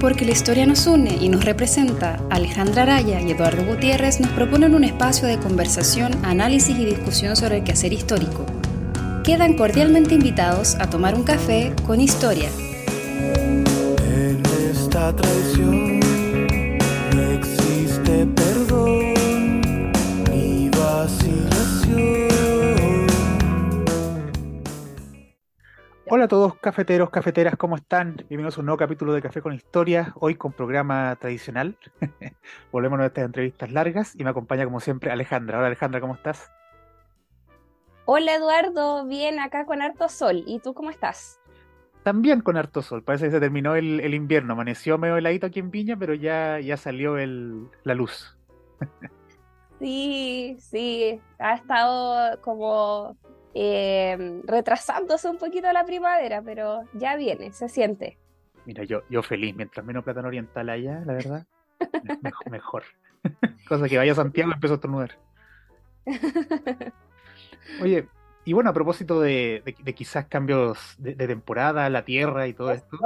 [0.00, 4.74] Porque la historia nos une y nos representa, Alejandra Araya y Eduardo Gutiérrez nos proponen
[4.74, 8.46] un espacio de conversación, análisis y discusión sobre el quehacer histórico.
[9.24, 12.50] Quedan cordialmente invitados a tomar un café con historia.
[14.06, 16.00] En esta traición
[17.14, 19.14] no existe perdón
[20.30, 22.35] ni vacilación.
[26.16, 28.16] Hola a todos, cafeteros, cafeteras, ¿cómo están?
[28.30, 31.76] Bienvenidos a un nuevo capítulo de Café con Historia, hoy con programa tradicional.
[32.72, 35.58] Volvemos a estas entrevistas largas y me acompaña como siempre Alejandra.
[35.58, 36.50] Hola Alejandra, ¿cómo estás?
[38.06, 40.42] Hola Eduardo, bien acá con harto sol.
[40.46, 41.38] ¿Y tú cómo estás?
[42.02, 45.60] También con harto sol, parece que se terminó el, el invierno, amaneció medio heladito aquí
[45.60, 48.38] en Viña, pero ya, ya salió el, la luz.
[49.78, 53.14] Sí, sí, ha estado como
[53.58, 58.18] eh, retrasándose un poquito la primavera, pero ya viene, se siente.
[58.66, 61.46] Mira, yo, yo feliz, mientras menos plátano oriental haya, la verdad,
[62.22, 62.50] mejor.
[62.50, 62.82] mejor.
[63.66, 65.18] Cosa que vaya a Santiago y empiezo a estornudar.
[67.80, 68.06] Oye,
[68.44, 72.52] y bueno, a propósito de, de, de quizás cambios de, de, temporada, la tierra y
[72.52, 72.98] todo esto,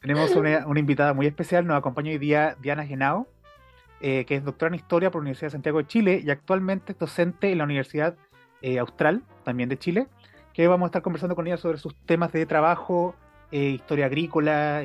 [0.00, 3.26] tenemos una, una, invitada muy especial, nos acompaña hoy día Diana Genao,
[4.00, 6.92] eh, que es doctora en Historia por la Universidad de Santiago de Chile y actualmente
[6.92, 8.16] es docente en la Universidad
[8.62, 10.08] eh, Austral, también de Chile,
[10.52, 13.14] que vamos a estar conversando con ella sobre sus temas de trabajo,
[13.52, 14.82] eh, historia agrícola,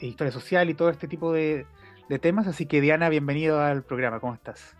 [0.00, 1.66] historia social y todo este tipo de,
[2.08, 2.46] de temas.
[2.46, 4.76] Así que Diana, bienvenido al programa, ¿cómo estás?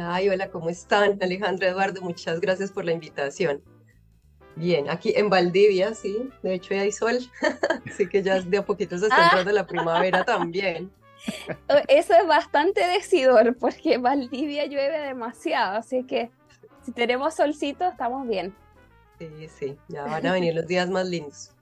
[0.00, 1.18] Ay, hola, ¿cómo están?
[1.22, 3.62] Alejandro Eduardo, muchas gracias por la invitación.
[4.56, 7.18] Bien, aquí en Valdivia, sí, de hecho ya hay sol,
[7.86, 10.90] así que ya de a poquito se está entrando la primavera también.
[11.88, 16.30] Eso es bastante decidor, porque Valdivia llueve demasiado, así que
[16.88, 18.54] si tenemos solcito, estamos bien.
[19.18, 21.54] Sí, sí, ya van a venir los días más lindos.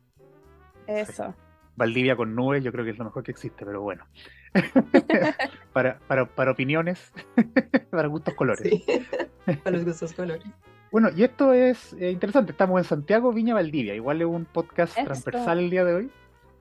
[0.87, 1.35] Eso.
[1.75, 4.07] Valdivia con nubes, yo creo que es lo mejor que existe, pero bueno.
[5.73, 7.13] para, para, para, opiniones,
[7.91, 8.71] para gustos colores.
[8.71, 8.85] Sí,
[9.65, 10.47] para los gustos colores.
[10.93, 12.53] Bueno, y esto es eh, interesante.
[12.53, 13.97] Estamos en Santiago, Viña, Valdivia.
[13.97, 15.07] Igual es un podcast esto.
[15.07, 16.11] transversal el día de hoy.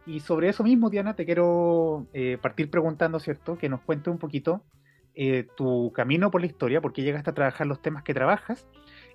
[0.07, 3.59] Y sobre eso mismo, Diana, te quiero eh, partir preguntando, ¿cierto?
[3.59, 4.63] Que nos cuente un poquito
[5.15, 8.67] eh, tu camino por la historia, por qué llegaste a trabajar los temas que trabajas.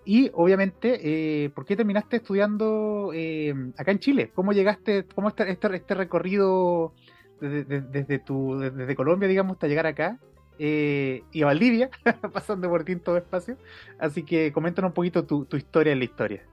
[0.04, 1.00] Y obviamente,
[1.44, 4.30] eh, ¿por qué terminaste estudiando eh, acá en Chile?
[4.34, 6.94] ¿Cómo llegaste, cómo este, este, este recorrido
[7.40, 10.18] desde, desde, tu, desde Colombia, digamos, hasta llegar acá?
[10.58, 11.90] Eh, y a Valdivia,
[12.32, 13.58] pasando por distintos espacios.
[13.98, 16.46] Así que coméntanos un poquito tu, tu, historia en la historia.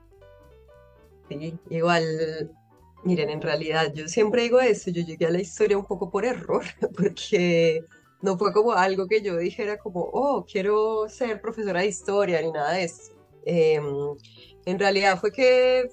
[1.30, 2.04] Sí, igual,
[3.04, 6.24] miren, en realidad yo siempre digo eso, yo llegué a la historia un poco por
[6.24, 6.64] error,
[6.98, 7.84] porque
[8.22, 12.52] no fue como algo que yo dijera como, oh, quiero ser profesora de historia ni
[12.52, 13.14] nada de eso.
[13.46, 13.80] Eh,
[14.66, 15.90] en realidad fue que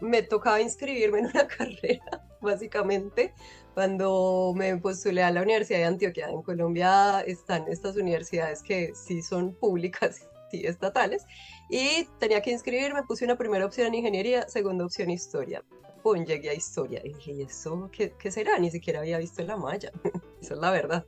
[0.00, 3.34] me tocaba inscribirme en una carrera, básicamente,
[3.74, 6.28] cuando me postulé a la Universidad de Antioquia.
[6.28, 11.24] En Colombia están estas universidades que sí son públicas y estatales,
[11.68, 15.62] y tenía que inscribirme, puse una primera opción en ingeniería, segunda opción historia.
[16.02, 17.00] Pum, llegué a historia.
[17.04, 18.58] Y dije, ¿y eso qué, qué será?
[18.58, 19.90] Ni siquiera había visto la malla.
[20.40, 21.04] Esa es la verdad.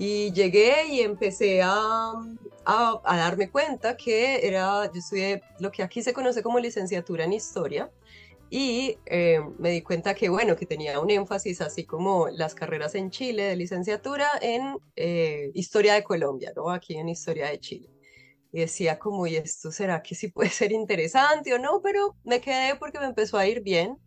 [0.00, 2.14] Y llegué y empecé a,
[2.64, 7.24] a, a, darme cuenta que era, yo estudié lo que aquí se conoce como licenciatura
[7.24, 7.90] en historia
[8.48, 12.94] y eh, me di cuenta que, bueno, que tenía un énfasis así como las carreras
[12.94, 16.70] en Chile de licenciatura en eh, historia de Colombia, ¿no?
[16.70, 17.90] Aquí en historia de Chile.
[18.52, 21.82] Y decía como, ¿y esto será que sí puede ser interesante o no?
[21.82, 23.98] Pero me quedé porque me empezó a ir bien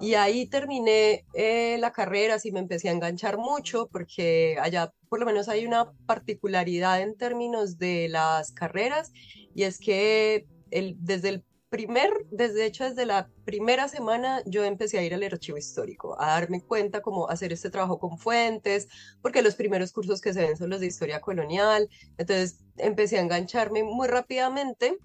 [0.00, 5.20] y ahí terminé eh, la carrera, así me empecé a enganchar mucho, porque allá por
[5.20, 9.12] lo menos hay una particularidad en términos de las carreras,
[9.54, 14.98] y es que el, desde el primer, desde hecho desde la primera semana yo empecé
[14.98, 18.88] a ir al archivo histórico, a darme cuenta cómo hacer este trabajo con fuentes,
[19.22, 23.22] porque los primeros cursos que se ven son los de historia colonial, entonces empecé a
[23.22, 24.96] engancharme muy rápidamente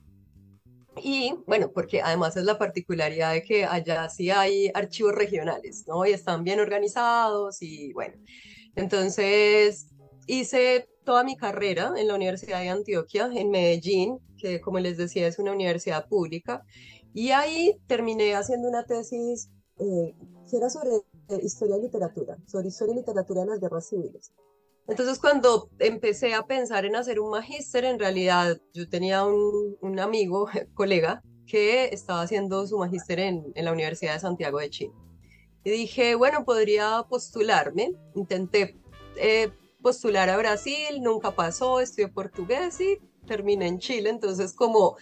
[0.98, 6.06] y bueno, porque además es la particularidad de que allá sí hay archivos regionales, ¿no?
[6.06, 8.16] Y están bien organizados y bueno.
[8.76, 9.88] Entonces
[10.28, 15.28] hice toda mi carrera en la Universidad de Antioquia, en Medellín, que como les decía
[15.28, 16.64] es una universidad pública.
[17.14, 19.50] Y ahí terminé haciendo una tesis
[19.80, 20.14] eh,
[20.50, 20.92] que era sobre
[21.42, 24.34] historia y literatura, sobre historia y literatura de las guerras civiles.
[24.92, 30.00] Entonces, cuando empecé a pensar en hacer un magíster, en realidad yo tenía un, un,
[30.02, 34.92] amigo, colega, que estaba haciendo su magíster en, en, la Universidad de Santiago de Chile.
[35.64, 37.94] Y dije, bueno, podría postularme.
[38.16, 38.78] Intenté
[39.16, 39.50] eh,
[39.82, 44.10] postular a Brasil, nunca pasó, estudié portugués y terminé en Chile.
[44.10, 44.98] Entonces, como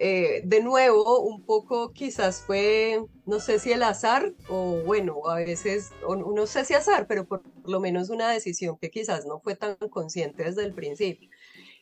[0.00, 5.36] eh, de nuevo, un poco quizás fue, no sé si el azar o bueno, a
[5.36, 9.40] veces, o no sé si azar, pero por lo menos una decisión que quizás no
[9.40, 11.28] fue tan consciente desde el principio.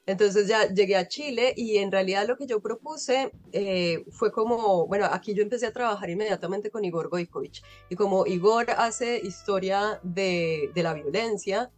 [0.06, 4.86] Entonces ya llegué a Chile y en realidad lo que yo propuse eh, fue como,
[4.86, 10.00] bueno, aquí yo empecé a trabajar inmediatamente con Igor Goikovich y como Igor hace historia
[10.04, 11.70] de, de la violencia,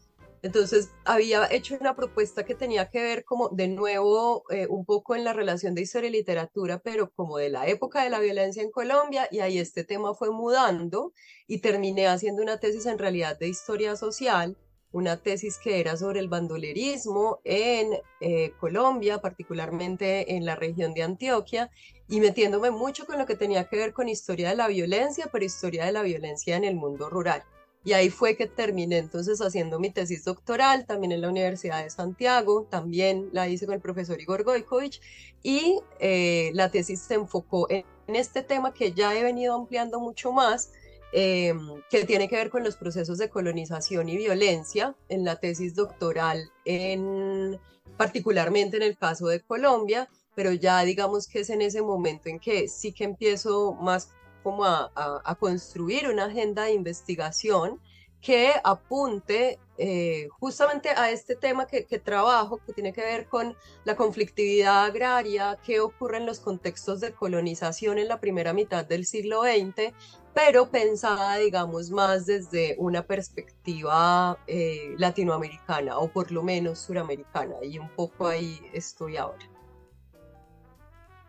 [0.43, 5.17] entonces había hecho una propuesta que tenía que ver como de nuevo eh, un poco
[5.17, 8.63] en la relación de historia y literatura, pero como de la época de la violencia
[8.63, 11.13] en Colombia y ahí este tema fue mudando
[11.47, 14.57] y terminé haciendo una tesis en realidad de historia social,
[14.93, 21.03] una tesis que era sobre el bandolerismo en eh, Colombia, particularmente en la región de
[21.03, 21.71] Antioquia,
[22.09, 25.45] y metiéndome mucho con lo que tenía que ver con historia de la violencia, pero
[25.45, 27.43] historia de la violencia en el mundo rural.
[27.89, 31.89] Y ahí fue que terminé entonces haciendo mi tesis doctoral, también en la Universidad de
[31.89, 35.01] Santiago, también la hice con el profesor Igor Goikovich,
[35.43, 40.33] y eh, la tesis se enfocó en, este tema que ya he venido ampliando mucho
[40.33, 40.71] más,
[41.15, 41.55] eh,
[41.89, 46.51] que tiene que ver con los procesos de colonización y violencia en la tesis doctoral,
[46.67, 47.59] en,
[47.97, 52.39] particularmente en el caso de Colombia, pero ya digamos que es en ese momento en
[52.39, 54.11] que sí que empiezo más
[54.49, 57.79] como a, construir una agenda de investigación
[58.23, 63.55] que apunte eh, justamente a este tema que, trabajo, que tiene que ver con
[63.85, 69.05] la conflictividad agraria, qué ocurre en los contextos de colonización en la primera mitad del
[69.05, 69.93] siglo XX,
[70.33, 77.79] pero pensada, digamos, más desde una perspectiva eh, latinoamericana o por lo menos suramericana, y
[77.79, 79.58] un poco ahí estoy ahora.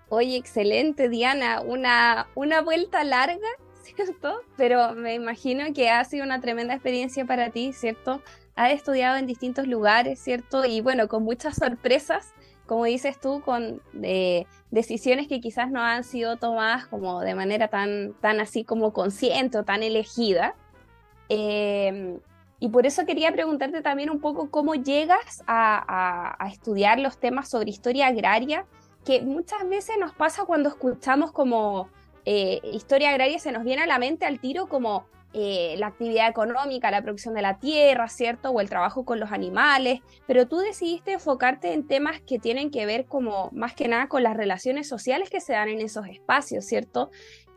[0.10, 1.62] Oye, excelente, Diana.
[1.62, 3.48] Una, una vuelta larga,
[3.84, 4.42] ¿cierto?
[4.58, 8.22] Pero me imagino que ha sido una tremenda experiencia para ti, ¿cierto?
[8.56, 10.66] Has estudiado en distintos lugares, ¿cierto?
[10.66, 12.34] Y bueno, con muchas sorpresas,
[12.66, 17.68] como dices tú, con eh, decisiones que quizás no han sido tomadas como de manera
[17.68, 20.56] tan, tan así como consciente o tan elegida.
[21.30, 22.20] Em,
[22.60, 27.48] y por eso quería preguntarte también un poco cómo llegas a, a estudiar los temas
[27.48, 28.66] sobre historia agraria
[29.10, 31.90] que muchas veces nos pasa cuando escuchamos como
[32.26, 36.30] eh, historia agraria, se nos viene a la mente al tiro como eh, la actividad
[36.30, 38.52] económica, la producción de la tierra, ¿cierto?
[38.52, 42.86] O el trabajo con los animales, pero tú decidiste enfocarte en temas que tienen que
[42.86, 46.66] ver como más que nada con las relaciones sociales que se dan en esos espacios,
[46.66, 47.10] ¿cierto?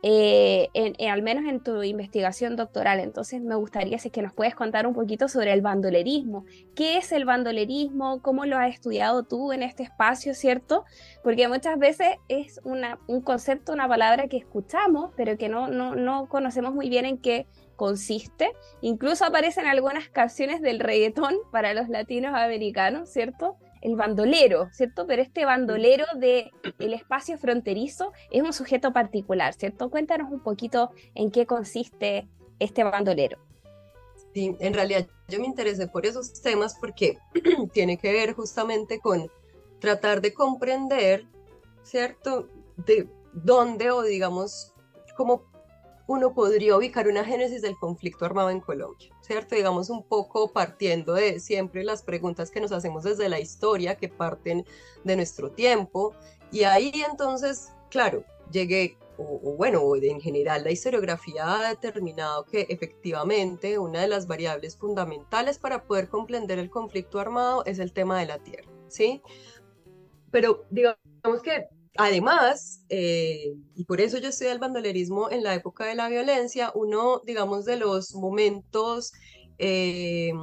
[0.05, 0.69] Eh,
[1.09, 2.99] al menos en tu investigación doctoral.
[2.99, 6.43] Entonces me gustaría si es que nos puedes contar un poquito sobre el bandolerismo.
[6.75, 8.21] ¿Qué es el bandolerismo?
[8.21, 10.83] ¿Cómo lo has estudiado tú en este espacio, cierto?
[11.23, 16.27] Porque muchas veces es un concepto, una palabra que escuchamos, pero que no, no, no
[16.27, 17.47] conocemos muy bien en qué
[17.77, 18.51] consiste.
[18.81, 23.55] Incluso aparecen algunas canciones del reggaetón para los latinos americanos, ¿cierto?
[23.83, 25.05] El bandolero, ¿cierto?
[25.05, 29.89] Pero este bandolero del el espacio fronterizo es un sujeto particular, ¿cierto?
[29.89, 32.27] Cuéntanos un poquito en qué consiste
[32.59, 33.37] este bandolero.
[34.33, 37.17] Sí, en realidad yo me interesé por esos temas porque
[37.73, 39.29] tiene que ver justamente con
[39.79, 41.25] tratar de comprender,
[41.83, 42.47] ¿cierto?
[42.77, 44.73] De dónde o digamos
[45.17, 45.43] cómo
[46.07, 49.55] uno podría ubicar una génesis del conflicto armado en Colombia, ¿cierto?
[49.55, 54.09] Digamos un poco partiendo de siempre las preguntas que nos hacemos desde la historia, que
[54.09, 54.65] parten
[55.03, 56.13] de nuestro tiempo.
[56.51, 63.79] Y ahí entonces, claro, llegué, o, bueno, en general la historiografía ha determinado que efectivamente
[63.79, 68.25] una de las variables fundamentales para poder comprender el conflicto armado es el tema de
[68.25, 69.21] la tierra, ¿sí?
[70.31, 70.97] Pero digamos
[71.43, 76.09] que Además, eh, y por eso yo estudié el bandolerismo en la época de la
[76.09, 79.11] violencia, uno, digamos, de los momentos
[79.59, 80.33] eh,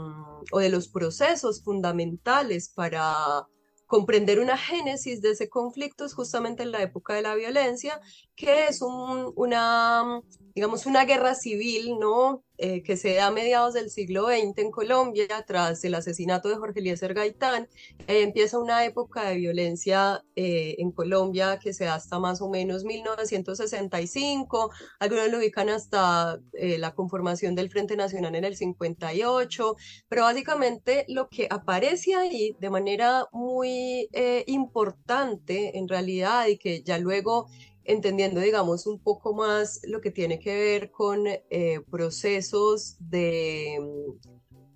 [0.52, 3.46] o de los procesos fundamentales para
[3.90, 8.00] comprender una génesis de ese conflicto es justamente en la época de la violencia,
[8.36, 10.22] que es una,
[10.54, 12.44] digamos, una guerra civil, ¿no?
[12.62, 16.56] Eh, que se da a mediados del siglo XX en Colombia, tras el asesinato de
[16.56, 17.66] Jorge Eliezer Gaitán,
[18.06, 22.50] eh, empieza una época de violencia eh, en Colombia que se da hasta más o
[22.50, 29.76] menos 1965, algunos lo ubican hasta la conformación del Frente Nacional en el 58,
[30.10, 34.08] pero básicamente lo que aparece ahí de manera muy
[34.46, 37.46] importante en realidad y que ya luego
[37.90, 43.78] entendiendo, digamos, un poco más lo que tiene que ver con eh, procesos de,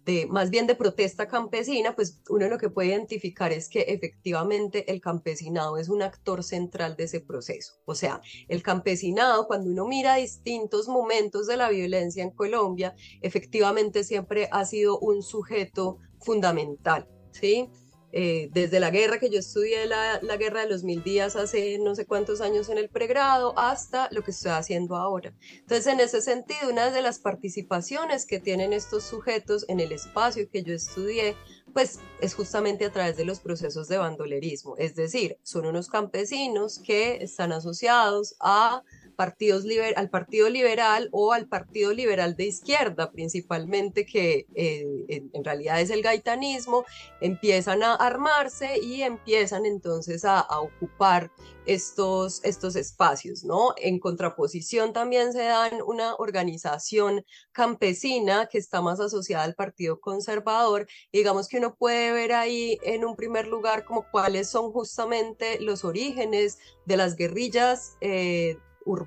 [0.05, 4.91] de, más bien de protesta campesina, pues uno lo que puede identificar es que efectivamente
[4.93, 7.75] el campesinado es un actor central de ese proceso.
[7.85, 14.05] O sea, el campesinado, cuando uno mira distintos momentos de la violencia en Colombia, efectivamente
[14.05, 17.69] siempre ha sido un sujeto fundamental, ¿sí?
[18.17, 21.79] Eh, desde la guerra que yo estudié, la, la, guerra de los mil días hace
[21.81, 25.35] no sé cuántos años en el pregrado, hasta lo que estoy haciendo ahora.
[25.59, 30.49] Entonces, en ese sentido, una de las participaciones que tienen estos sujetos en el espacio
[30.49, 31.35] que yo estudié,
[31.73, 34.77] pues es justamente a través de los procesos de bandolerismo.
[34.77, 39.65] Es decir, son unos campesinos que están asociados a partidos
[39.97, 45.91] al Partido Liberal o al Partido Liberal de Izquierda, principalmente, que eh, en, realidad es
[45.91, 46.85] el gaitanismo,
[47.21, 51.31] empiezan a armarse y empiezan entonces a, ocupar
[51.67, 53.75] estos, estos espacios, ¿no?
[53.77, 60.87] En contraposición también se dan una organización campesina que está más asociada al Partido Conservador.
[61.13, 65.85] digamos que uno puede ver ahí en un primer lugar como cuáles son justamente los
[65.85, 67.97] orígenes de las guerrillas.
[68.01, 68.59] Eh,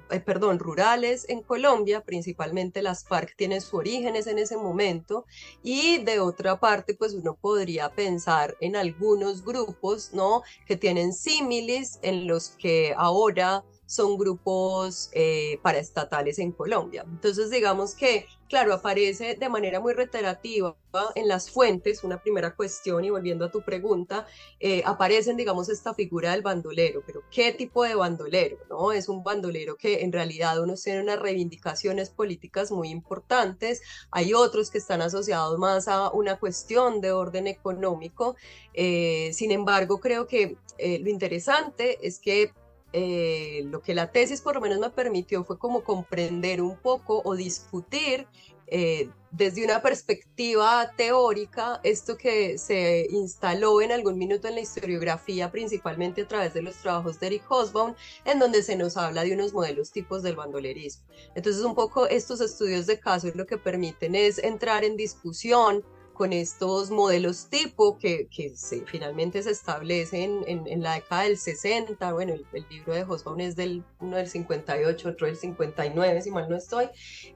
[0.09, 5.25] eh, perdón, rurales en Colombia, principalmente las FARC tienen sus orígenes en ese momento
[5.63, 10.41] y de otra parte pues uno podría pensar en algunos grupos, ¿no?
[10.65, 17.05] Que tienen símiles en los que ahora son grupos eh, paraestatales en Colombia.
[17.07, 20.75] Entonces, digamos que, claro, aparece de manera muy reiterativa
[21.15, 24.27] en las fuentes, una primera cuestión, y volviendo a tu pregunta,
[24.59, 28.57] eh, aparecen, digamos, esta figura del bandolero, pero ¿qué tipo de bandolero?
[28.69, 28.91] ¿no?
[28.91, 34.69] Es un bandolero que en realidad uno tiene unas reivindicaciones políticas muy importantes, hay otros
[34.69, 38.35] que están asociados más a una cuestión de orden económico,
[38.73, 42.51] eh, sin embargo, creo que lo interesante es que
[42.93, 47.21] eh, lo que la tesis por lo menos me permitió fue como comprender un poco
[47.25, 48.27] o discutir
[48.69, 55.51] eh, desde una perspectiva teórica esto que se instaló en algún minuto en la historiografía,
[55.51, 59.33] principalmente a través de los trabajos de Eric Hobsbawm, en donde se nos habla de
[59.33, 61.05] unos modelos tipos del bandolerismo.
[61.35, 65.83] Entonces, un poco estos estudios de caso lo que permiten es entrar en discusión
[66.17, 71.37] con estos modelos tipo que, que se, finalmente se establecen en, en, la década del
[71.37, 72.11] 60.
[72.11, 76.49] Bueno, el, libro de Hobsbawm es del, uno del 58, otro del 59, si mal
[76.49, 76.87] no estoy,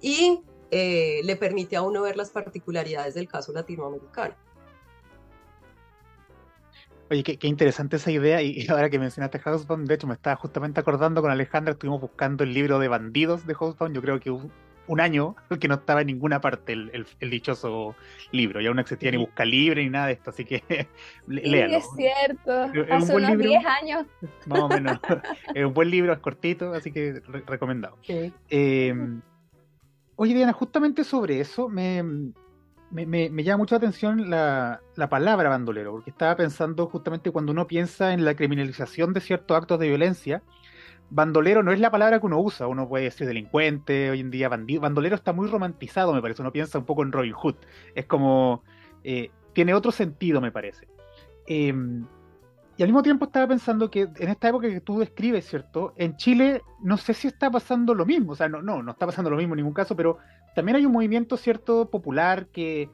[0.01, 4.33] y eh, le permite a uno ver las particularidades del caso latinoamericano.
[7.11, 8.41] Oye, qué, qué, interesante esa idea.
[8.41, 12.43] Y ahora que mencionaste Hobsbawm, de hecho me estaba justamente acordando con Alejandra, estuvimos buscando
[12.43, 13.93] el libro de bandidos de Hobsbawm.
[13.93, 14.31] Yo creo que
[14.87, 17.95] un año que no estaba en ninguna parte el, el, dichoso
[18.31, 18.61] libro.
[18.61, 20.63] Ya no existía ni busca libre ni nada de esto, así que
[21.27, 21.77] léalo.
[21.77, 22.51] es cierto,
[22.89, 24.05] hace unos 10 años.
[24.47, 24.99] Más o menos.
[25.55, 27.97] es un buen libro, es cortito, así que recomendado.
[28.49, 29.21] Em,
[30.15, 32.03] oye, Diana, justamente sobre eso me,
[32.91, 37.51] me, me, llama mucho la atención la, la, palabra bandolero, porque estaba pensando justamente cuando
[37.51, 40.43] uno piensa en la criminalización de ciertos actos de violencia,
[41.11, 44.47] bandolero no es la palabra que uno usa, uno puede decir delincuente, hoy en día
[44.47, 47.55] bandido, bandolero está muy romantizado, me parece, uno piensa un poco en Robin Hood,
[47.93, 48.63] es como,
[49.03, 50.87] eh, tiene otro sentido, me parece.
[51.45, 52.05] Em,
[52.77, 55.93] y al mismo tiempo estaba pensando que en esta época que tú describes, ¿cierto?
[55.97, 59.05] En Chile no sé si está pasando lo mismo, o sea, no, no, no está
[59.05, 60.17] pasando lo mismo en ningún caso, pero
[60.55, 62.89] también hay un movimiento, ¿cierto?, popular que,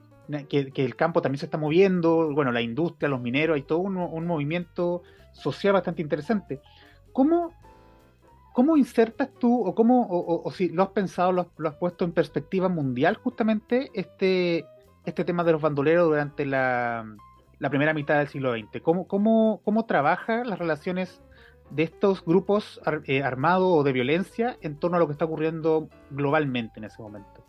[0.50, 3.96] que, el campo también se está moviendo, bueno, la industria, los mineros, hay todo un,
[3.96, 6.62] un movimiento social bastante interesante.
[7.14, 7.54] ¿Cómo
[8.58, 12.68] ¿Cómo insertas tú, o cómo, o, si lo has pensado, lo has, puesto en perspectiva
[12.68, 14.66] mundial justamente, este,
[15.06, 17.06] este tema de los bandoleros durante la,
[17.70, 18.82] primera mitad del siglo XX?
[18.82, 21.22] ¿Cómo, cómo, cómo trabaja las relaciones
[21.70, 25.88] de estos grupos eh, armados o de violencia en torno a lo que está ocurriendo
[26.10, 27.46] globalmente en ese momento?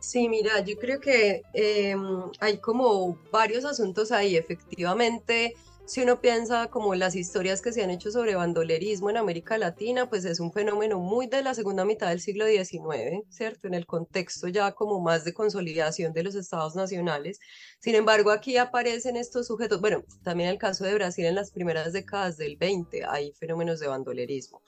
[0.00, 4.36] Sí, mira, yo creo que em, hay como varios asuntos ahí.
[4.36, 5.54] Efectivamente,
[5.86, 10.08] si uno piensa como las historias que se han hecho sobre bandolerismo en América Latina,
[10.08, 13.68] pues es un fenómeno muy de la segunda mitad del siglo XIX, ¿cierto?
[13.68, 17.38] En el contexto ya como más de consolidación de los estados nacionales.
[17.80, 21.92] Sin embargo, aquí aparecen estos sujetos, bueno, también el caso de Brasil en las primeras
[21.92, 24.62] décadas del 20 hay fenómenos de bandolerismo.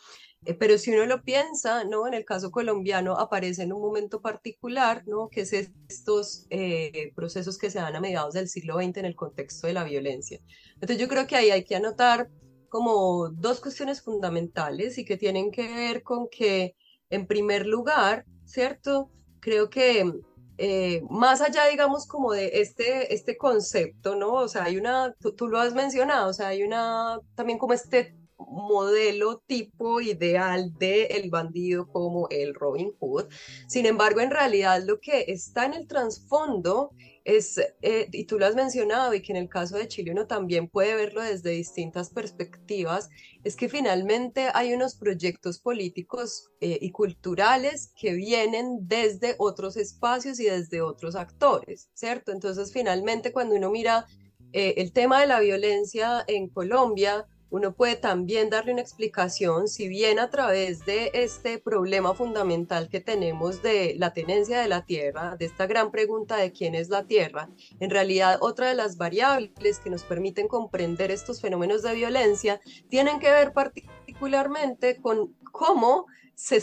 [0.46, 2.06] Eh, pero si uno lo piensa, ¿no?
[2.06, 5.28] En el caso colombiano aparece en un momento particular, ¿no?
[5.28, 9.16] Que es estos eh, procesos que se dan a mediados del siglo XX en el
[9.16, 10.40] contexto de la violencia.
[10.74, 12.30] Entonces yo creo que ahí hay que anotar
[12.68, 16.76] como dos cuestiones fundamentales y que tienen que ver con que,
[17.10, 19.10] en primer lugar, ¿cierto?
[19.40, 20.12] Creo que
[20.58, 24.34] eh, más allá, digamos, como de este, este concepto, ¿no?
[24.34, 27.72] O sea, hay una, tú, tú, lo has mencionado, o sea, hay una, también como
[27.72, 33.26] este modelo tipo ideal de el bandido como el Robin Hood.
[33.68, 36.90] Sin embargo, en realidad lo que está en el trasfondo
[37.26, 40.28] es, eh, y tú lo has mencionado, y que en el caso de Chile uno
[40.28, 43.08] también puede verlo desde distintas perspectivas,
[43.42, 50.38] es que finalmente hay unos proyectos políticos eh, y culturales que vienen desde otros espacios
[50.38, 52.30] y desde otros actores, ¿cierto?
[52.30, 54.06] Entonces, finalmente, cuando uno mira
[54.52, 59.88] eh, el tema de la violencia en Colombia uno puede también darle una explicación, si
[59.88, 65.36] bien a través de este problema fundamental que tenemos de la tenencia de la tierra,
[65.36, 67.48] de esta gran pregunta de quién es la tierra,
[67.78, 73.20] en realidad otra de las variables que nos permiten comprender estos fenómenos de violencia tienen
[73.20, 76.60] que ver particularmente con cómo se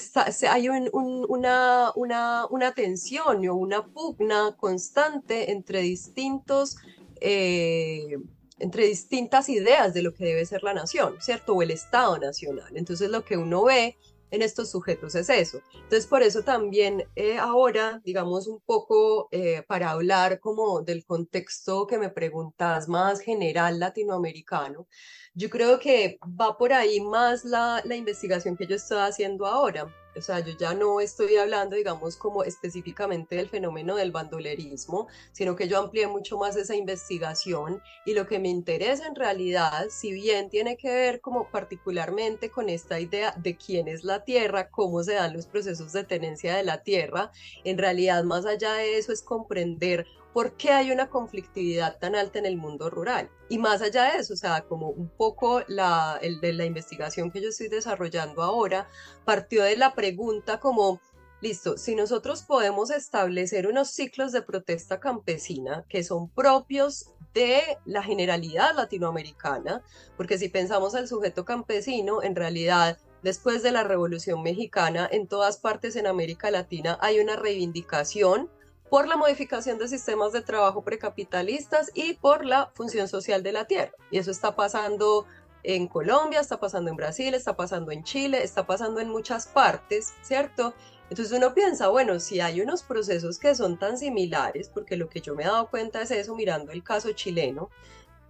[0.47, 6.77] hay una, una, una tensión o una pugna constante entre distintos...
[7.21, 8.17] Eh,
[8.63, 11.53] entre distintas ideas de lo que debe ser la nación, ¿cierto?
[11.53, 12.77] O el Estado nacional.
[12.77, 13.97] Entonces lo que uno ve
[14.31, 15.61] en estos sujetos es eso.
[15.73, 21.85] Entonces por eso también eh, ahora, digamos un poco eh, para hablar como del contexto
[21.85, 24.87] que me preguntas más general latinoamericano,
[25.33, 29.93] yo creo que va por ahí más la, la investigación que yo estoy haciendo ahora.
[30.15, 35.55] O sea, yo ya no estoy hablando, digamos, como específicamente del fenómeno del bandolerismo, sino
[35.55, 40.11] que yo amplié mucho más esa investigación y lo que me interesa en realidad, si
[40.11, 45.03] bien tiene que ver como particularmente con esta idea de quién es la tierra, cómo
[45.03, 47.31] se dan los procesos de tenencia de la tierra,
[47.63, 52.39] en realidad más allá de eso es comprender por qué hay una conflictividad tan alta
[52.39, 53.29] en el mundo rural.
[53.49, 57.41] Y más allá de eso, o sea, como un poco la, de la investigación que
[57.41, 58.89] yo estoy desarrollando ahora,
[59.25, 60.99] partió de la pregunta como,
[61.39, 68.01] listo, si nosotros podemos establecer unos ciclos de protesta campesina que son propios de la
[68.01, 69.83] generalidad latinoamericana,
[70.17, 75.57] porque si pensamos al sujeto campesino, en realidad después de la Revolución Mexicana, en todas
[75.57, 78.49] partes en América Latina hay una reivindicación
[78.93, 83.65] por la modificación de sistemas de trabajo precapitalistas y por la función social de la
[83.65, 83.91] tierra.
[84.11, 85.25] Y eso está pasando
[85.63, 90.13] en Colombia, está pasando en Brasil, está pasando en Chile, está pasando en muchas partes,
[90.21, 90.75] ¿cierto?
[91.09, 95.21] Entonces uno piensa, bueno, si hay unos procesos que son tan similares, porque lo que
[95.21, 97.71] yo me he dado cuenta es eso mirando el caso chileno,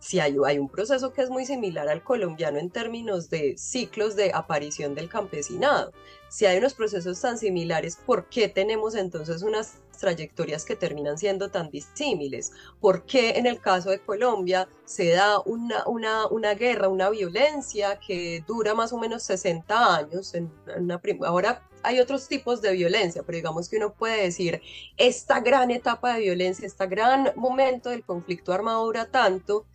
[0.03, 4.31] si hay, un proceso que es muy similar al colombiano en términos de ciclos de
[4.33, 5.93] aparición del campesinado.
[6.27, 11.49] Si hay unos procesos tan similares, ¿por qué tenemos entonces unas trayectorias que terminan siendo
[11.49, 12.51] tan disímiles.
[12.81, 17.99] ¿Por qué en el caso de Colombia se da una, una, una guerra, una violencia
[18.05, 20.33] que dura más o menos 60 años?
[21.25, 24.61] Ahora hay otros tipos de violencia, pero digamos que uno puede decir,
[24.97, 29.65] esta gran etapa de violencia, este gran momento del conflicto armado dura tanto.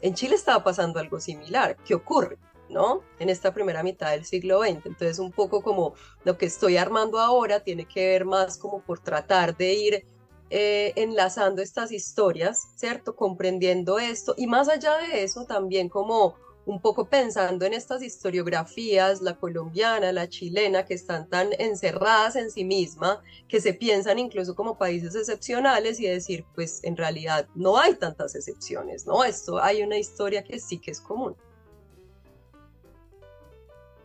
[0.00, 1.76] En Chile estaba pasando algo similar.
[1.84, 2.38] ¿Qué ocurre?
[2.68, 3.02] ¿no?
[3.18, 4.86] En esta primera mitad del siglo XX.
[4.86, 9.00] Entonces, un poco como lo que estoy armando ahora tiene que ver más como por
[9.00, 10.06] tratar de ir
[10.50, 13.14] eh, enlazando estas historias, ¿cierto?
[13.16, 16.36] Comprendiendo esto y más allá de eso también como
[16.68, 22.50] un poco pensando en estas historiografías, la colombiana, la chilena, que están tan encerradas en
[22.50, 27.78] sí misma, que se piensan incluso como países excepcionales y decir, pues en realidad no
[27.78, 29.24] hay tantas excepciones, ¿no?
[29.24, 31.34] Esto hay una historia que sí que es común.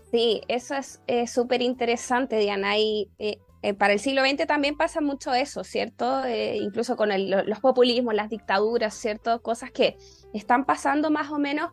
[0.10, 2.78] Sí, eso es súper interesante, Diana.
[2.78, 6.24] Y eh, eh, para el siglo XX también pasa mucho eso, ¿cierto?
[6.24, 9.42] Eh, incluso con los populismos, las dictaduras, ¿cierto?
[9.42, 9.98] Cosas que
[10.34, 11.72] están pasando más o menos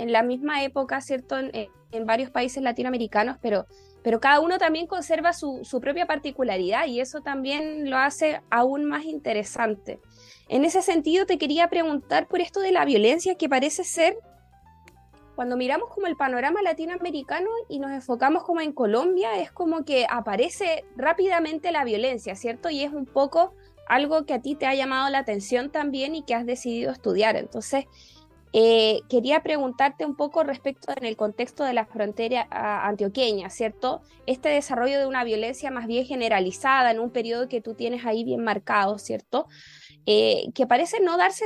[0.00, 1.36] en la misma época, ¿cierto?
[1.38, 1.68] En,
[2.06, 3.66] varios países latinoamericanos, pero,
[4.02, 8.84] pero cada uno también conserva su, su propia particularidad y eso también lo hace aún
[8.84, 10.00] más interesante.
[10.48, 14.16] En ese sentido, te quería preguntar por esto de la violencia que parece ser
[15.34, 20.06] cuando miramos como el panorama latinoamericano y nos enfocamos como en Colombia, es como que
[20.08, 22.68] aparece rápidamente la violencia, ¿cierto?
[22.68, 23.54] Y es un poco
[23.88, 27.36] algo que a ti te ha llamado la atención también y que has decidido estudiar.
[27.36, 27.86] Entonces,
[28.52, 34.00] eh, quería preguntarte un poco respecto en el contexto de la frontera antioqueña, ¿cierto?
[34.26, 38.24] Este desarrollo de una violencia más bien generalizada en un periodo que tú tienes ahí
[38.24, 39.46] bien marcado, ¿cierto?
[40.06, 41.44] Eh, que parece no darse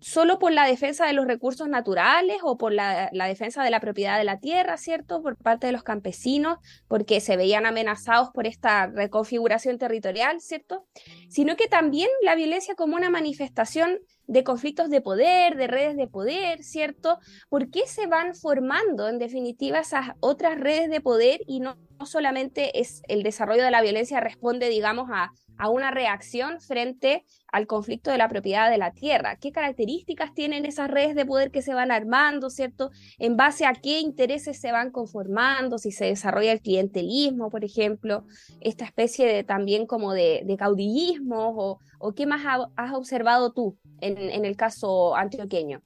[0.00, 4.18] solo por la defensa de los recursos naturales o por la, defensa de la propiedad
[4.18, 5.22] de la tierra, ¿cierto?
[5.22, 10.86] Por parte de los campesinos, porque se veían amenazados por esta reconfiguración territorial, ¿cierto?
[11.28, 16.06] Sino que también la violencia como una manifestación de conflictos de poder, de redes de
[16.06, 17.18] poder, ¿cierto?
[17.48, 22.80] ¿Por qué se van formando en definitiva esas otras redes de poder y no, solamente
[22.80, 28.10] es el desarrollo de la violencia responde, digamos, a a una reacción frente al conflicto
[28.10, 29.36] de la propiedad de la tierra.
[29.36, 32.90] ¿Qué características tienen esas redes de poder que se van armando, ¿cierto?
[33.18, 38.24] En base a qué intereses se van conformando, si se desarrolla el clientelismo, por ejemplo,
[38.60, 42.44] esta especie de también como de, caudillismo, o, qué más
[42.76, 45.82] has observado tú en, el caso antioqueño.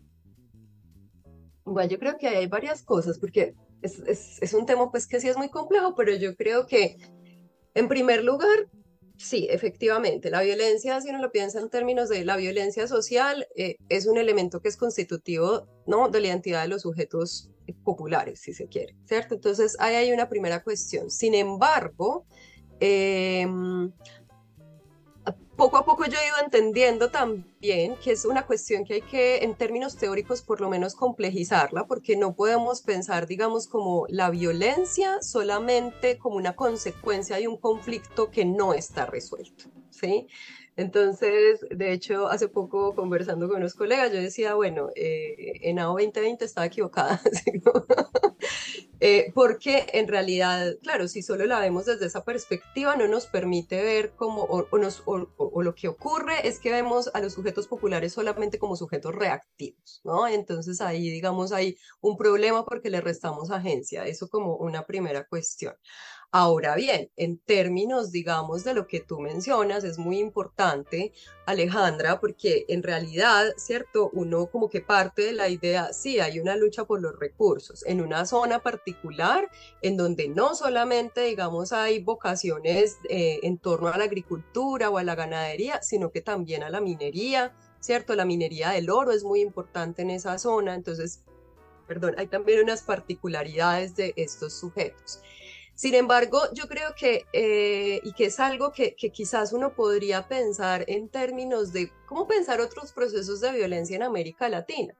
[1.64, 3.98] Bueno, yo creo que hay varias cosas, porque es,
[4.40, 6.96] es un tema pues que sí es muy complejo, pero yo creo que
[7.74, 8.68] en primer lugar
[9.18, 10.30] Sí, efectivamente.
[10.30, 14.16] La violencia, si uno lo piensa en términos de la violencia social, eh, es un
[14.16, 16.08] elemento que es constitutivo ¿no?
[16.08, 17.50] de la identidad de los sujetos
[17.82, 19.34] populares, si se quiere, ¿cierto?
[19.34, 21.10] Entonces, ahí hay una primera cuestión.
[21.10, 22.26] Sin embargo,
[22.78, 23.44] eh,
[25.58, 29.38] poco a poco yo he ido entendiendo también que es una cuestión que hay que,
[29.38, 35.20] en términos teóricos, por lo menos complejizarla, porque no podemos pensar, digamos, como la violencia
[35.20, 40.28] solamente como una consecuencia de un conflicto que no está resuelto, ¿sí?
[40.78, 45.94] Entonces, de hecho, hace poco conversando con unos colegas, yo decía, bueno, eh, en AO
[45.94, 47.20] 2020 estaba equivocada,
[49.00, 53.82] eh, porque en realidad, claro, si solo la vemos desde esa perspectiva, no nos permite
[53.82, 58.60] ver cómo, o, o, lo que ocurre es que vemos a los sujetos populares solamente
[58.60, 60.28] como sujetos reactivos, ¿no?
[60.28, 65.74] Entonces ahí, digamos, hay un problema porque le restamos agencia, eso como una primera cuestión.
[66.30, 71.14] Ahora bien, en términos, digamos, de lo que tú mencionas, es muy importante,
[71.46, 74.10] Alejandra, porque en realidad, ¿cierto?
[74.12, 78.02] Uno como que parte de la idea, sí, hay una lucha por los recursos en
[78.02, 79.48] una zona particular
[79.80, 85.04] en donde no solamente, digamos, hay vocaciones eh, en torno a la agricultura o a
[85.04, 88.14] la ganadería, sino que también a la minería, ¿cierto?
[88.14, 91.24] La minería del oro es muy importante en esa zona, entonces,
[91.86, 95.22] perdón, hay también unas particularidades de estos sujetos.
[95.78, 100.26] Sin embargo, yo creo que, eh, y que es algo que, que, quizás uno podría
[100.26, 104.92] pensar en términos de cómo pensar otros procesos de violencia en América Latina.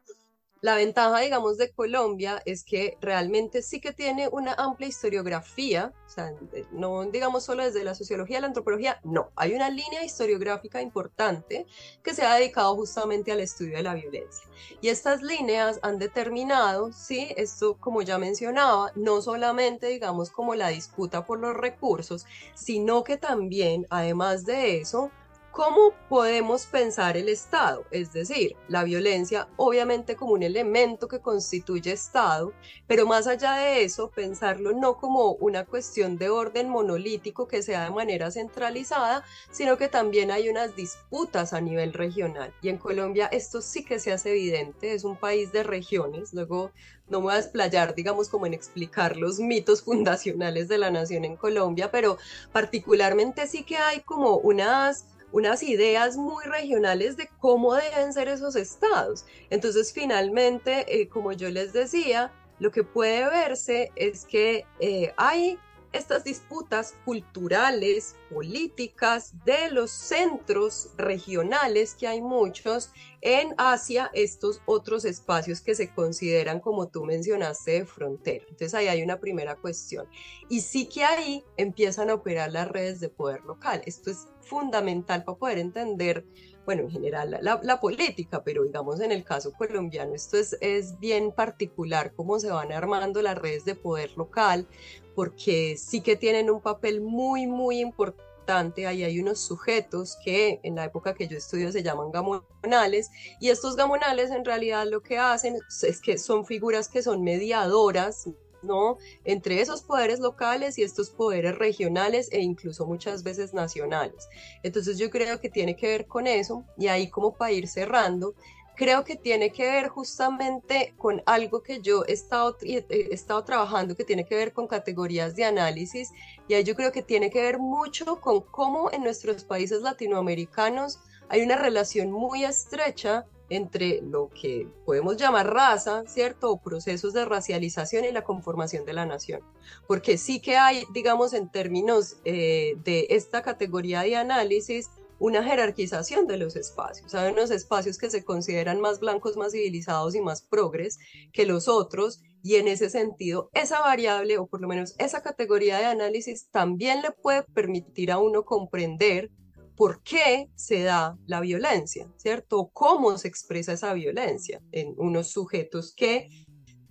[0.61, 6.11] La ventaja, digamos, de Colombia es que realmente sí que tiene una amplia historiografía, o
[6.11, 6.35] sea,
[6.73, 11.67] no digamos solo desde la sociología, la antropología, no, hay una línea historiográfica importante
[12.03, 14.49] que se ha dedicado justamente al estudio de la violencia.
[14.81, 20.69] Y estas líneas han determinado, sí, esto como ya mencionaba, no solamente, digamos, como la
[20.69, 25.13] disputa por los recursos, sino que también, además de eso,
[25.59, 27.85] ¿Cómo podemos pensar el Estado?
[27.91, 32.53] Es decir, la violencia obviamente como un elemento que constituye Estado,
[32.87, 37.83] pero más allá de eso, pensarlo no como una cuestión de orden monolítico que sea
[37.83, 42.55] de manera centralizada, sino que también hay unas disputas a nivel regional.
[42.63, 46.71] Y en Colombia esto sí que se hace evidente, es un país de regiones, luego
[47.09, 51.25] no me voy a desplayar, digamos, como en explicar los mitos fundacionales de la nación
[51.25, 52.17] en Colombia, pero
[52.53, 58.57] particularmente sí que hay como unas unas ideas muy regionales de cómo deben ser esos
[58.57, 59.25] estados.
[59.51, 65.59] Entonces, finalmente, eh, como yo les decía, lo que puede verse es que eh, hay
[65.93, 75.05] estas disputas culturales, políticas de los centros regionales, que hay muchos, en Asia, estos otros
[75.05, 78.45] espacios que se consideran, como tú mencionaste, de frontera.
[78.49, 80.07] Entonces ahí hay una primera cuestión.
[80.49, 83.83] Y sí que ahí empiezan a operar las redes de poder local.
[83.87, 86.25] Esto es fundamental para poder entender
[86.69, 91.33] bueno, en general la, política, pero digamos en el caso colombiano esto es, es bien
[91.33, 94.67] particular cómo se van armando las redes de poder local,
[95.15, 98.87] porque sí que tienen un papel muy, muy importante.
[98.87, 103.09] Ahí hay unos sujetos que en la época que yo estudio se llaman gamonales
[103.41, 108.29] y estos gamonales en realidad lo que hacen es que son figuras que son mediadoras
[108.63, 108.99] ¿no?
[109.25, 114.29] Entre esos poderes locales y estos poderes regionales e incluso muchas veces nacionales.
[114.63, 118.35] Entonces yo creo que tiene que ver con eso y ahí como para ir cerrando,
[118.79, 123.97] creo que tiene que ver justamente con algo que yo he estado, he estado trabajando
[123.97, 126.13] que tiene que ver con categorías de análisis
[126.47, 131.01] y ahí yo creo que tiene que ver mucho con cómo en nuestros países latinoamericanos
[131.29, 136.51] hay una relación muy estrecha entre lo que podemos llamar raza, ¿cierto?
[136.51, 139.41] O procesos de racialización y la conformación de la nación.
[139.87, 146.27] Porque sí que hay, digamos, en términos eh, de esta categoría de análisis, una jerarquización
[146.27, 147.15] de los espacios.
[147.15, 150.99] Hay unos espacios que se consideran más blancos, más civilizados y más progres
[151.33, 155.79] que los otros, y en ese sentido, esa variable, o por lo menos esa categoría
[155.79, 159.31] de análisis, también le puede permitir a uno comprender
[159.79, 162.69] por qué se da la violencia, ¿cierto?
[162.73, 166.29] ¿Cómo se expresa esa violencia en unos sujetos que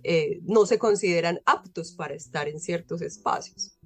[0.04, 3.78] eh, no se consideran aptos para estar en ciertos espacios?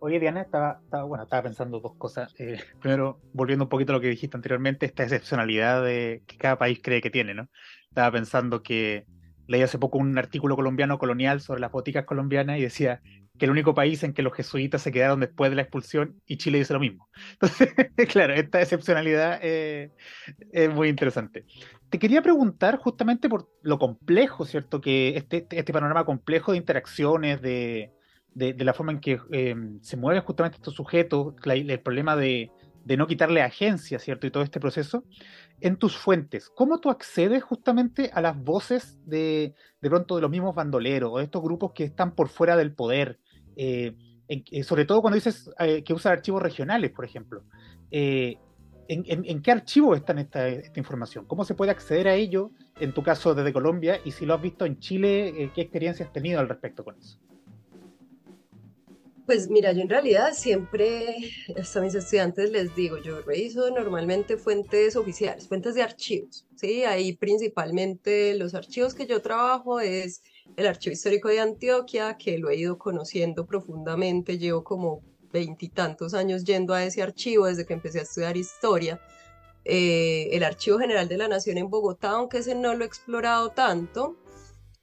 [0.00, 2.34] Oye, Diana, estaba, bueno, estaba pensando dos cosas.
[2.40, 6.80] Eh, primero, volviendo un poquito a lo que dijiste anteriormente, esta excepcionalidad que cada país
[6.82, 7.48] cree que tiene, ¿no?
[7.88, 9.06] Estaba pensando que
[9.46, 13.00] leí hace poco un artículo colombiano colonial sobre las boticas colombianas y decía
[13.38, 16.36] que el único país en que los jesuitas se quedaron después de la expulsión y
[16.36, 17.08] Chile dice lo mismo.
[17.32, 17.74] Entonces,
[18.10, 19.90] claro, esta excepcionalidad eh,
[20.52, 21.44] es muy interesante.
[21.90, 24.80] Te quería preguntar justamente por lo complejo, ¿cierto?
[24.80, 27.92] Que este, este panorama complejo de interacciones, de,
[28.34, 32.50] de, la forma en que em, se mueven justamente estos sujetos, el problema de,
[32.96, 34.26] no quitarle agencia, ¿cierto?
[34.26, 35.04] Y todo este proceso,
[35.60, 40.30] en tus fuentes, ¿cómo tú accedes justamente a las voces de, de pronto de los
[40.30, 43.18] mismos bandoleros o de estos grupos que están por fuera del poder?
[43.56, 43.94] Eh,
[44.28, 47.44] eh, sobre todo cuando dices eh, que usan archivos regionales, por ejemplo.
[47.90, 51.26] ¿en, qué archivo está esta, esta información?
[51.26, 54.00] ¿Cómo se puede acceder a ello, en tu caso desde Colombia?
[54.04, 57.18] Y si lo has visto en Chile, ¿qué experiencia has tenido al respecto con eso?
[59.26, 61.16] Pues mira, yo en realidad siempre,
[61.56, 66.84] hasta a mis estudiantes les digo, yo reviso normalmente fuentes oficiales, fuentes de archivos, ¿sí?
[66.84, 70.22] Ahí principalmente los archivos que yo trabajo es
[70.56, 75.02] el Archivo Histórico de Antioquia, que lo he ido conociendo profundamente, llevo como
[75.32, 79.00] veintitantos años yendo a ese archivo desde que empecé a estudiar historia.
[79.64, 83.50] Eh, el Archivo General de la Nación en Bogotá, aunque ese no lo he explorado
[83.50, 84.16] tanto,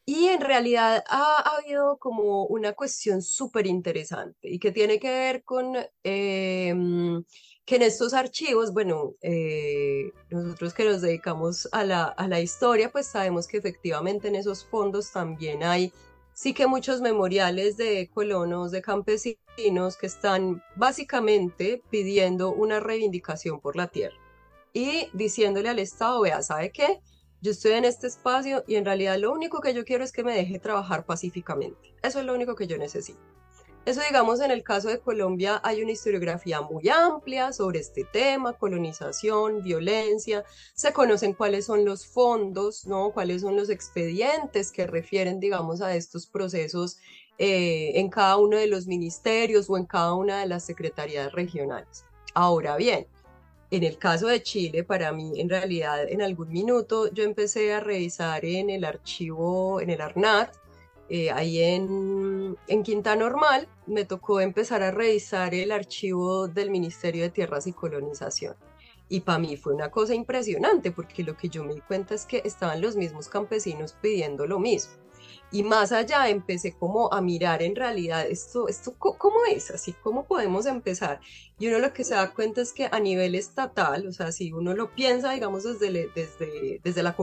[0.05, 5.43] y en realidad ha, habido como una cuestión súper interesante y que tiene que ver
[5.43, 7.23] con em,
[7.71, 12.91] que en estos archivos, bueno, eh, nosotros que nos dedicamos a la, a la historia,
[12.91, 15.93] pues sabemos que efectivamente en esos fondos también hay
[16.33, 23.77] sí que muchos memoriales de colonos, de campesinos que están básicamente pidiendo una reivindicación por
[23.77, 24.17] la tierra
[24.73, 26.99] y diciéndole al Estado, vea, ¿sabe qué?
[27.39, 30.25] yo estoy en este espacio y en realidad lo único que yo quiero es que
[30.25, 31.95] me deje trabajar pacíficamente.
[32.03, 33.40] Eso es lo único que yo necesito.
[33.83, 38.53] Eso, digamos, en el caso de Colombia hay una historiografía muy amplia sobre este tema,
[38.53, 43.11] colonización, violencia, se conocen cuáles son los fondos, ¿no?
[43.11, 46.99] Cuáles son los expedientes que refieren, digamos, a estos procesos
[47.39, 52.05] eh, en cada uno de los ministerios o en cada una de las secretarías regionales.
[52.35, 53.07] Ahora bien,
[53.71, 57.79] en el caso de Chile, para mí, en realidad, en algún minuto yo empecé a
[57.79, 60.53] revisar en el archivo, en el ARNAT,
[61.13, 67.29] eh, ahí en, Quinta Normal, me tocó empezar a revisar el archivo del Ministerio de
[67.29, 68.55] Tierras y Colonización.
[69.09, 72.25] Y para mí fue una cosa impresionante, porque lo que yo me di cuenta es
[72.25, 74.93] que estaban los mismos campesinos pidiendo lo mismo.
[75.51, 80.23] Y más allá empecé como a mirar en realidad esto, esto cómo es, así cómo
[80.23, 81.19] podemos empezar.
[81.59, 84.53] Y uno lo que se da cuenta es que a nivel estatal, o sea, si
[84.53, 87.13] uno lo piensa, digamos, desde, desde, desde la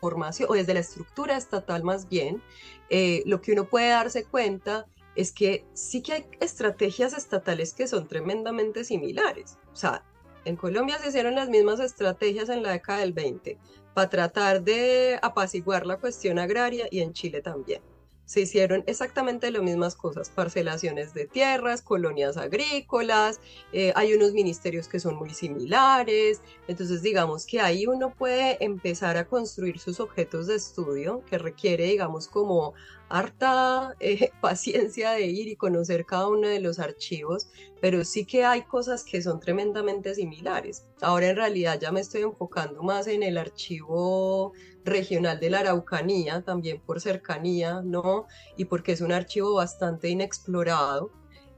[0.00, 2.42] conformación o desde la estructura estatal más bien,
[2.88, 7.86] eh, lo que uno puede darse cuenta es que sí que hay estrategias estatales que
[7.86, 9.58] son tremendamente similares.
[9.72, 10.02] O sea,
[10.44, 13.58] en Colombia se hicieron las mismas estrategias en la década del 20
[13.92, 17.82] para tratar de apaciguar la cuestión agraria y en Chile también.
[18.30, 23.40] Se hicieron exactamente las mismas cosas, parcelaciones de tierras, colonias agrícolas,
[23.72, 29.16] eh, hay unos ministerios que son muy similares, entonces digamos que ahí uno puede empezar
[29.16, 32.74] a construir sus objetos de estudio que requiere digamos como
[33.10, 37.48] harta eh, paciencia de ir y conocer cada uno de los archivos,
[37.80, 40.86] pero sí que hay cosas que son tremendamente similares.
[41.02, 44.52] Ahora en realidad ya me estoy enfocando más en el archivo
[44.84, 48.26] regional de la Araucanía, también por cercanía, ¿no?
[48.56, 51.10] Y porque es un archivo bastante inexplorado.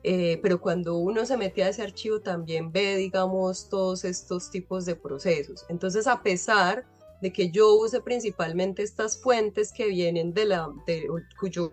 [0.04, 4.84] Eh, pero cuando uno se mete a ese archivo también ve, digamos, todos estos tipos
[4.84, 5.64] de procesos.
[5.68, 6.84] Entonces, a pesar
[7.30, 11.06] que yo use principalmente estas fuentes que vienen de la, de,
[11.38, 11.72] cuyo,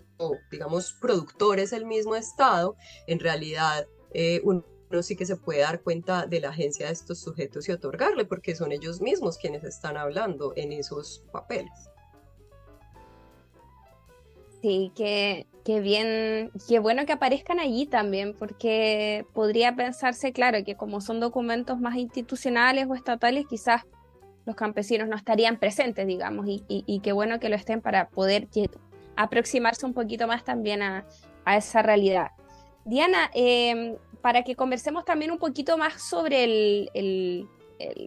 [0.52, 2.76] digamos, productor es el mismo Estado,
[3.08, 4.64] en realidad eh, uno
[5.02, 8.56] sí que se puede dar cuenta de la agencia de estos sujetos y otorgarle, porque
[8.56, 11.72] son ellos mismos quienes están hablando en esos papeles.
[14.62, 20.76] Sí, que, que bien, qué bueno que aparezcan allí también, porque podría pensarse, claro, que
[20.76, 23.84] como son documentos más institucionales o estatales, quizás
[24.50, 28.48] los campesinos no estarían presentes, digamos, y, qué bueno que lo estén para poder
[29.16, 31.06] aproximarse un poquito más también a,
[31.56, 32.32] esa realidad.
[32.86, 37.48] Diana, em, para que conversemos también un poquito más sobre el,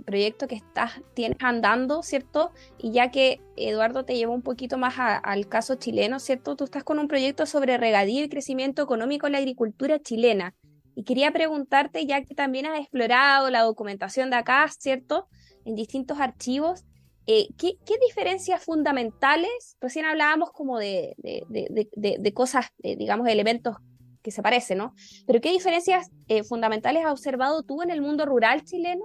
[0.04, 2.50] proyecto que estás, tienes andando, ¿cierto?
[2.76, 6.56] Y ya que Eduardo te llevó un poquito más al caso chileno, ¿cierto?
[6.56, 10.54] Tú estás con un proyecto sobre regadío y crecimiento económico en la agricultura chilena.
[10.94, 15.26] Y quería preguntarte, ya que también has explorado la documentación de acá, ¿cierto?
[15.64, 16.84] En distintos archivos.
[17.26, 19.76] Eh, ¿qué, diferencias fundamentales?
[19.80, 23.76] Recién hablábamos como de, de, cosas, digamos, de elementos
[24.22, 24.94] que se parecen, ¿no?
[25.26, 29.04] Pero ¿qué diferencias eh, fundamentales has observado tú en el mundo rural chileno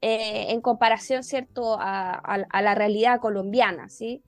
[0.00, 4.22] eh, en comparación, ¿cierto?, a, a, la realidad colombiana, ¿sí?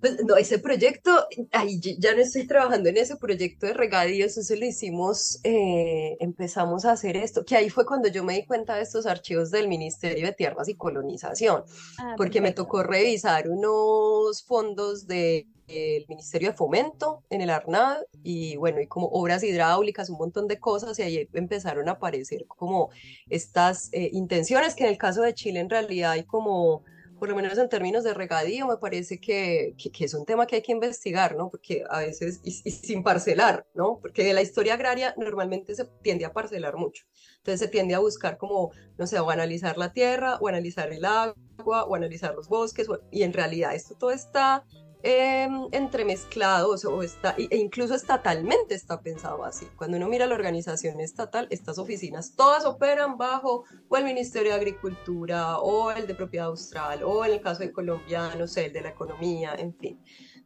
[0.00, 1.10] Pues, no, ese proyecto,
[1.52, 6.16] ahí ya no estoy trabajando en ese proyecto de regadío, eso se lo hicimos, eh,
[6.20, 9.50] empezamos a hacer esto, que ahí fue cuando yo me di cuenta de estos archivos
[9.50, 11.64] del Ministerio de Tierras y Colonización,
[11.98, 17.98] ah, porque me tocó revisar unos fondos de el Ministerio de Fomento en el ARNAD
[18.24, 22.44] y bueno, y como obras hidráulicas, un montón de cosas y ahí empezaron a aparecer
[22.46, 22.90] como
[23.28, 26.82] estas eh, intenciones que en el caso de Chile en realidad hay como
[27.20, 30.56] por lo menos en términos de regadío, me parece que, que, es un tema que
[30.56, 31.50] hay que investigar, ¿no?
[31.50, 33.98] Porque a veces, y, sin parcelar, ¿no?
[34.00, 37.04] Porque la historia agraria normalmente se tiende a parcelar mucho.
[37.36, 41.04] Entonces se tiende a buscar como, no sé, o analizar la tierra, o analizar el
[41.04, 44.64] agua, o analizar los bosques, y en realidad esto todo está
[45.02, 49.66] eh, entremezclados o está, e incluso estatalmente está pensado así.
[49.76, 54.56] Cuando uno mira la organización estatal, estas oficinas todas operan bajo o el Ministerio de
[54.56, 58.72] Agricultura o el de Propiedad Austral o en el caso de Colombia, no sé, el
[58.72, 60.00] de la economía, en fin.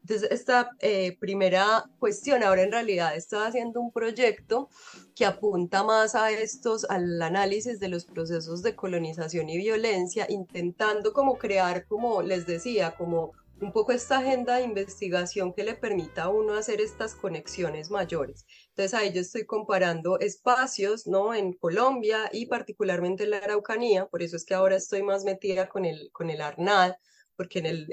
[0.04, 4.68] Entonces, esta eh, primera cuestión, ahora en realidad está haciendo un proyecto
[5.16, 11.14] que apunta más a estos, al análisis de los procesos de colonización y violencia, intentando
[11.14, 16.24] como crear, como les decía, como un poco esta agenda de investigación que le permita
[16.24, 18.46] a uno hacer estas conexiones mayores.
[18.70, 21.34] Entonces ahí yo estoy comparando espacios, ¿no?
[21.34, 25.68] En Colombia y particularmente en la Araucanía, por eso es que ahora estoy más metida
[25.68, 26.94] con el, con el ARNAD,
[27.36, 27.88] porque en el,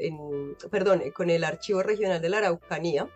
[0.69, 3.09] perdón, con el Archivo Regional de la Araucanía,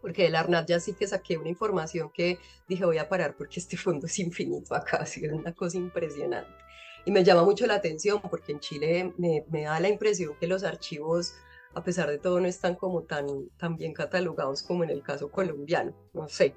[0.00, 3.60] porque del ARNAD ya sí que saqué una información que dije voy a parar porque
[3.60, 6.52] este fondo es infinito acá, ha sido una cosa impresionante.
[7.04, 10.46] Y me llama mucho la atención porque en Chile me, me, da la impresión que
[10.46, 11.34] los archivos,
[11.74, 13.26] a pesar de todo, no están como tan,
[13.58, 15.94] tan bien catalogados como en el caso colombiano.
[16.12, 16.54] No sé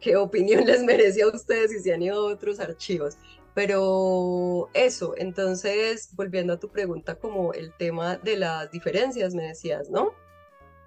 [0.00, 3.16] qué opinión les merece a ustedes si se han ido a otros archivos.
[3.54, 9.88] Pero eso, entonces, volviendo a tu pregunta, como el tema de las diferencias, me decías,
[9.88, 10.12] ¿no?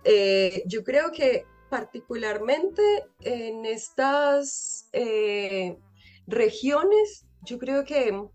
[0.03, 2.81] Eh, yo creo que particularmente
[3.21, 5.77] en estas eh,
[6.27, 8.27] regiones, yo creo que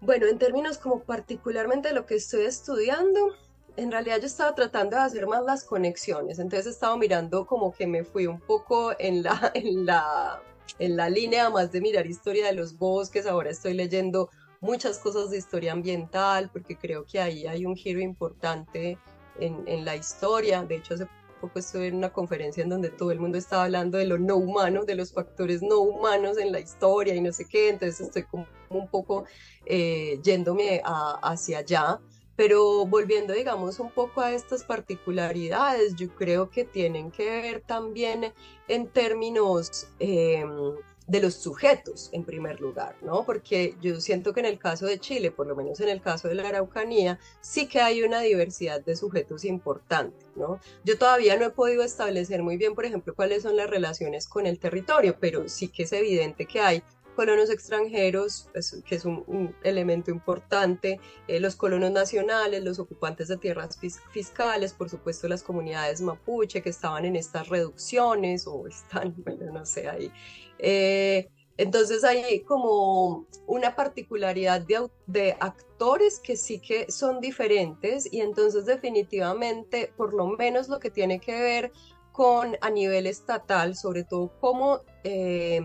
[0.00, 3.34] bueno, en términos como particularmente de lo que estoy estudiando,
[3.76, 7.72] en realidad yo estaba tratando de hacer más las conexiones, entonces he estado mirando como
[7.72, 10.42] que me fui un poco en la, en la,
[10.78, 14.30] en la línea más de mirar historia de los bosques, ahora estoy leyendo
[14.60, 18.98] muchas cosas de historia ambiental, porque creo que ahí hay un giro importante
[19.38, 21.08] en, en la historia, de hecho hace
[21.40, 24.36] poco estuve en una conferencia en donde todo el mundo estaba hablando de lo no
[24.36, 28.24] humano, de los factores no humanos en la historia y no sé qué, entonces estoy
[28.24, 29.24] como un poco
[29.66, 32.00] eh, yéndome hacia allá.
[32.36, 38.32] Pero volviendo, digamos, un poco a estas particularidades, yo creo que tienen que ver también
[38.68, 40.76] en términos em,
[41.08, 43.24] de los sujetos en primer lugar, ¿no?
[43.24, 46.28] Porque yo siento que en el caso de Chile, por lo menos en el caso
[46.28, 50.60] de la Araucanía, sí que hay una diversidad de sujetos importante, ¿no?
[50.84, 54.46] Yo todavía no he podido establecer muy bien, por ejemplo, cuáles son las relaciones con
[54.46, 56.82] el territorio, pero sí que es evidente que hay
[57.18, 63.36] colonos extranjeros, pues, que es un, elemento importante, eh, los colonos nacionales, los ocupantes de
[63.36, 63.76] tierras
[64.12, 69.66] fiscales, por supuesto las comunidades mapuche que estaban en estas reducciones o están, bueno, no
[69.66, 70.12] sé, ahí.
[70.60, 74.64] Eh, entonces hay como una particularidad
[75.08, 80.92] de, actores que sí que son diferentes y entonces definitivamente, por lo menos lo que
[80.92, 81.72] tiene que ver
[82.12, 85.60] con a nivel estatal, sobre todo cómo eh,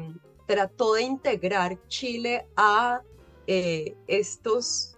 [0.45, 3.01] trató de integrar Chile a
[3.47, 4.97] eh, estos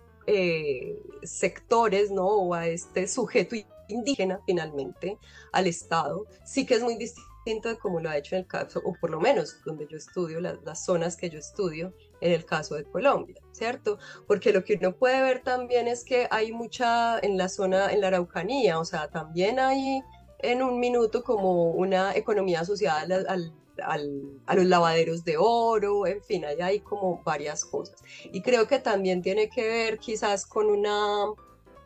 [1.22, 2.26] sectores, ¿no?
[2.26, 3.56] O a este sujeto
[3.88, 5.20] indígena finalmente
[5.52, 8.82] al Estado, sí que es muy distinto de como lo ha hecho en el caso,
[8.84, 12.46] o por lo menos donde yo estudio, las, las zonas que yo estudio, en el
[12.46, 14.00] caso de Colombia, ¿cierto?
[14.26, 18.02] Porque lo que uno puede ver también es que hay mucha en la zona, en
[18.02, 20.02] la Araucanía, o sea, también hay
[20.40, 26.46] en un minuto como una economía asociada al, a los lavaderos de oro, en fin,
[26.46, 28.02] hay, hay como varias cosas.
[28.32, 31.28] Y creo que también tiene que ver quizás con una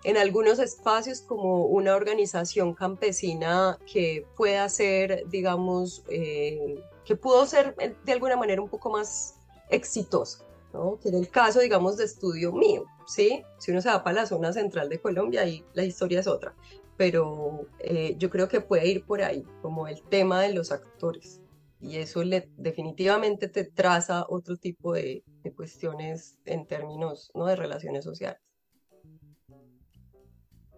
[0.04, 7.76] en algunos espacios como una organización campesina que pueda ser, digamos, eh, que pudo ser
[7.80, 9.36] eh, de alguna manera un poco más
[9.70, 11.00] exitosa, ¿no?
[11.02, 13.44] que en el caso, digamos, de estudio mío, ¿sí?
[13.58, 16.54] Si uno se va para la zona central de Colombia, ahí la historia es otra,
[16.96, 21.42] pero eh, yo creo que puede ir por ahí, como el tema de los actores,
[21.82, 25.24] y eso le, definitivamente te traza otro tipo de,
[25.56, 27.46] cuestiones en términos ¿no?
[27.46, 28.40] de relaciones sociales.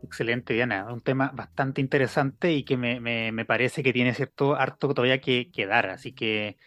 [0.04, 0.92] Excelente, Diana.
[0.92, 5.66] Un tema bastante interesante y que me, parece que tiene cierto harto todavía que, que,
[5.66, 5.90] dar.
[5.90, 6.58] Así que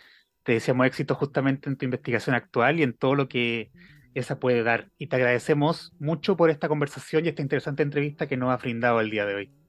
[0.42, 3.70] te deseamos éxito justamente en tu investigación actual y en todo lo que
[4.14, 4.90] esa puede dar.
[4.98, 9.00] Y te agradecemos mucho por esta conversación y esta interesante entrevista que nos ha brindado
[9.00, 9.63] el día de hoy.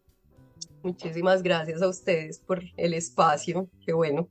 [0.86, 3.68] Muchísimas gracias a ustedes por el espacio.
[3.84, 4.30] Qué bueno.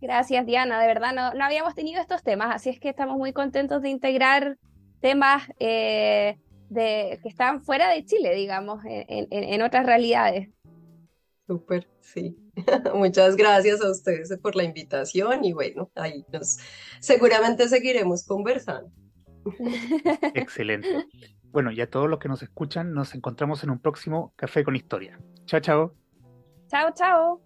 [0.00, 0.80] Gracias, Diana.
[0.80, 3.90] De verdad, no, no habíamos tenido estos temas, así es que estamos muy contentos de
[3.90, 4.56] integrar
[5.00, 5.42] temas.
[5.58, 6.38] Eh,
[6.70, 10.48] de, que están fuera de Chile, digamos, en, en otras realidades.
[11.46, 12.38] Súper, sí.
[12.94, 16.58] Muchas gracias a ustedes por la invitación y bueno, ahí nos
[17.00, 18.90] seguramente seguiremos conversando.
[20.34, 21.06] Excelente.
[21.52, 24.76] Bueno, y a todos los que nos escuchan, nos encontramos en un próximo Café con
[24.76, 25.18] Historia.
[25.46, 25.94] Chao, chao.
[26.68, 27.40] Chao, chao.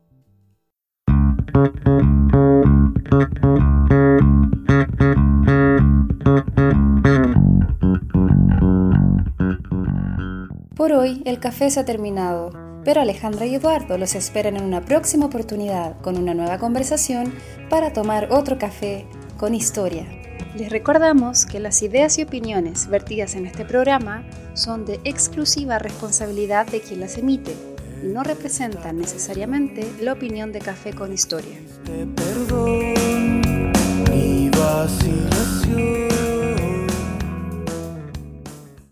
[10.76, 12.50] Por hoy el café se ha terminado,
[12.84, 17.32] pero Alejandra y Eduardo los esperan en una próxima oportunidad con una nueva conversación
[17.70, 19.06] para tomar otro café
[19.38, 20.23] con historia.
[20.56, 24.24] Les recordamos que las ideas y opiniones vertidas en este programa
[24.54, 27.56] son de exclusiva responsabilidad de quien las emite
[28.04, 31.58] y no representan necesariamente la opinión de Café con Historia.